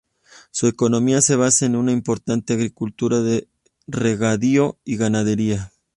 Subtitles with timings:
[0.49, 3.47] Su economía se basa en una importante agricultura de
[3.85, 5.73] regadío y ganadería.